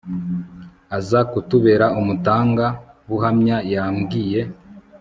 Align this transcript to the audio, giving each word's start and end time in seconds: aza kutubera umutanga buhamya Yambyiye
aza 0.97 1.19
kutubera 1.31 1.85
umutanga 1.99 2.65
buhamya 3.07 3.57
Yambyiye 3.73 4.41